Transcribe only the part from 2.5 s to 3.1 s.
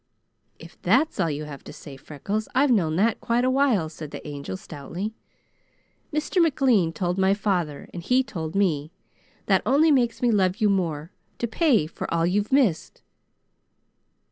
I've known